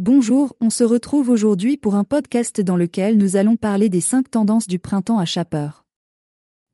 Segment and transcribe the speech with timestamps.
[0.00, 4.30] Bonjour, on se retrouve aujourd'hui pour un podcast dans lequel nous allons parler des 5
[4.30, 5.70] tendances du printemps à Chaper.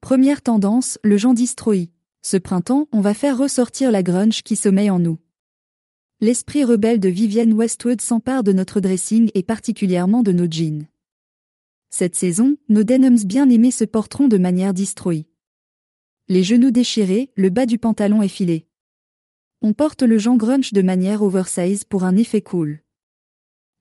[0.03, 1.89] Première tendance, le genre destroy.
[2.21, 5.19] Ce printemps, on va faire ressortir la grunge qui sommeille en nous.
[6.21, 10.87] L'esprit rebelle de Vivienne Westwood s'empare de notre dressing et particulièrement de nos jeans.
[11.89, 15.25] Cette saison, nos denims bien aimés se porteront de manière destroy.
[16.29, 18.67] Les genoux déchirés, le bas du pantalon effilé.
[19.63, 22.84] On porte le genre grunge de manière oversize pour un effet cool.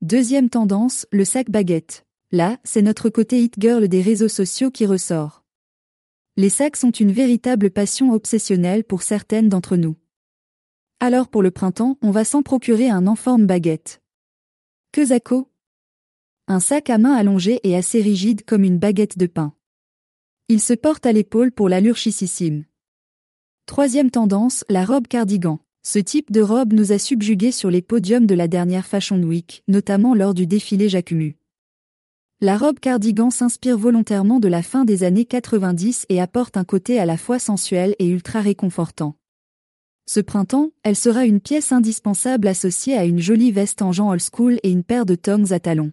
[0.04, 2.05] Deuxième tendance, le sac baguette.
[2.34, 5.46] Là, c'est notre côté hit girl des réseaux sociaux qui ressort.
[6.36, 9.96] Les sacs sont une véritable passion obsessionnelle pour certaines d'entre nous.
[11.00, 14.02] Alors pour le printemps, on va s'en procurer un en forme baguette.
[14.91, 15.50] Que Zako
[16.49, 19.54] Un sac à main allongé et assez rigide comme une baguette de pain.
[20.49, 22.66] Il se porte à l'épaule pour l'allure chississime.
[23.68, 25.62] Troisième tendance, la robe cardigan.
[25.86, 29.64] Ce type de robe nous a subjugués sur les podiums de la dernière Fashion Week,
[29.68, 31.36] notamment lors du défilé Jacquemus.
[32.40, 36.99] La robe cardigan s'inspire volontairement de la fin des années 90 et apporte un côté
[36.99, 39.18] à la fois sensuel et ultra réconfortant.
[40.05, 44.22] Ce printemps, elle sera une pièce indispensable associée à une jolie veste en genre old
[44.22, 45.91] school et une paire de tongs à talons.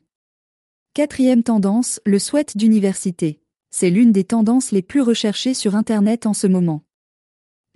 [0.95, 3.41] Quatrième tendance, le sweat d'université.
[3.71, 6.85] C'est l'une des tendances les plus recherchées sur Internet en ce moment.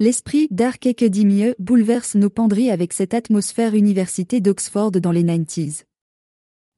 [0.05, 5.85] L'esprit Dark Academy bouleverse nos penderies avec cette atmosphère université d'Oxford dans les 90s.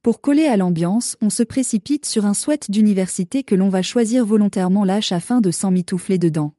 [0.01, 4.25] Pour coller à l'ambiance, on se précipite sur un sweat d'université que l'on va choisir
[4.25, 6.53] volontairement lâche afin de s'en mitoufler dedans.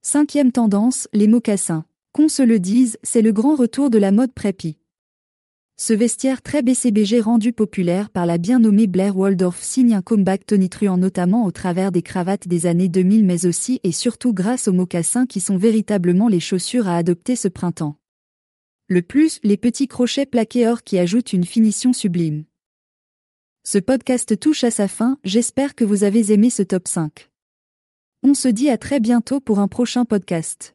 [0.00, 1.84] Cinquième tendance, les mocassins.
[2.12, 4.78] Qu'on se le dise, c'est le grand retour de la mode preppy.
[5.76, 10.46] Ce vestiaire très BCBG rendu populaire par la bien nommée Blair Waldorf signe un comeback
[10.46, 14.72] tonitruant notamment au travers des cravates des années 2000 mais aussi et surtout grâce aux
[14.72, 17.96] mocassins qui sont véritablement les chaussures à adopter ce printemps.
[18.86, 22.44] Le plus, les petits crochets plaqués or qui ajoutent une finition sublime.
[23.64, 27.30] Ce podcast touche à sa fin, j'espère que vous avez aimé ce top 5.
[28.22, 30.73] On se dit à très bientôt pour un prochain podcast.